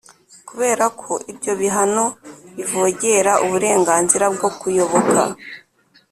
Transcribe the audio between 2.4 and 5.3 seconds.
bivogera uburenganzira bwo kuyoboka